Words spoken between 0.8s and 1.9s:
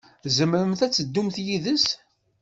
ad teddumt yid-s.